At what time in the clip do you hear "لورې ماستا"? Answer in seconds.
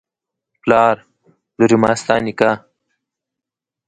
1.57-2.15